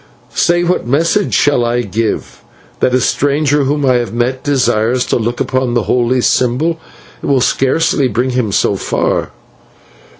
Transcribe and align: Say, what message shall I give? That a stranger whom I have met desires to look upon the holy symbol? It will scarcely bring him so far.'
Say, 0.33 0.63
what 0.63 0.87
message 0.87 1.35
shall 1.35 1.63
I 1.63 1.81
give? 1.81 2.41
That 2.79 2.95
a 2.95 2.99
stranger 2.99 3.65
whom 3.65 3.85
I 3.85 3.97
have 3.97 4.11
met 4.15 4.41
desires 4.43 5.05
to 5.05 5.15
look 5.15 5.39
upon 5.39 5.75
the 5.75 5.83
holy 5.83 6.21
symbol? 6.21 6.79
It 7.21 7.27
will 7.27 7.39
scarcely 7.39 8.07
bring 8.07 8.31
him 8.31 8.51
so 8.51 8.77
far.' 8.77 9.29